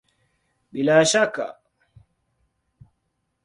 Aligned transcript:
Bila 0.71 0.93
ya 0.99 1.05
shaka! 1.11 1.45